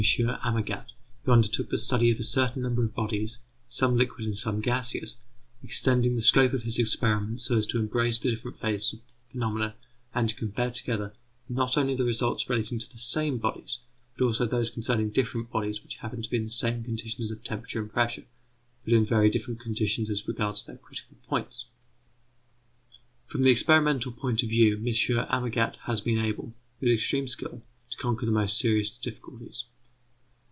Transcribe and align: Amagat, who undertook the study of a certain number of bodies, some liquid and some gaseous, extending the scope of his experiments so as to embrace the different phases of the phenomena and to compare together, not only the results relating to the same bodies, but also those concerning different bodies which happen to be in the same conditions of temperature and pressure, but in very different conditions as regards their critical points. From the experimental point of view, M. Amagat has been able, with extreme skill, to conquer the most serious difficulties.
Amagat, 0.03 0.87
who 1.23 1.31
undertook 1.31 1.69
the 1.69 1.77
study 1.77 2.09
of 2.09 2.17
a 2.19 2.23
certain 2.23 2.63
number 2.63 2.83
of 2.83 2.95
bodies, 2.95 3.37
some 3.69 3.95
liquid 3.95 4.25
and 4.25 4.35
some 4.35 4.59
gaseous, 4.59 5.15
extending 5.61 6.15
the 6.15 6.23
scope 6.23 6.53
of 6.53 6.63
his 6.63 6.79
experiments 6.79 7.43
so 7.45 7.55
as 7.55 7.67
to 7.67 7.77
embrace 7.77 8.17
the 8.17 8.31
different 8.31 8.57
phases 8.57 8.93
of 8.93 8.99
the 9.05 9.13
phenomena 9.29 9.75
and 10.15 10.27
to 10.27 10.35
compare 10.35 10.71
together, 10.71 11.13
not 11.47 11.77
only 11.77 11.93
the 11.93 12.03
results 12.03 12.49
relating 12.49 12.79
to 12.79 12.89
the 12.89 12.97
same 12.97 13.37
bodies, 13.37 13.77
but 14.17 14.25
also 14.25 14.47
those 14.47 14.71
concerning 14.71 15.11
different 15.11 15.51
bodies 15.51 15.83
which 15.83 15.97
happen 15.97 16.19
to 16.19 16.29
be 16.31 16.37
in 16.37 16.45
the 16.45 16.49
same 16.49 16.83
conditions 16.83 17.29
of 17.29 17.43
temperature 17.43 17.79
and 17.79 17.93
pressure, 17.93 18.25
but 18.83 18.93
in 18.95 19.05
very 19.05 19.29
different 19.29 19.59
conditions 19.59 20.09
as 20.09 20.27
regards 20.27 20.65
their 20.65 20.77
critical 20.77 21.15
points. 21.27 21.65
From 23.27 23.43
the 23.43 23.51
experimental 23.51 24.11
point 24.11 24.41
of 24.41 24.49
view, 24.49 24.77
M. 24.77 24.83
Amagat 24.83 25.75
has 25.83 26.01
been 26.01 26.17
able, 26.17 26.55
with 26.79 26.89
extreme 26.91 27.27
skill, 27.27 27.61
to 27.91 27.97
conquer 27.99 28.25
the 28.25 28.31
most 28.31 28.57
serious 28.57 28.89
difficulties. 28.89 29.65